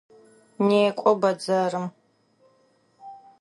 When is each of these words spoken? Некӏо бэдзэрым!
Некӏо 0.67 1.11
бэдзэрым! 1.21 1.85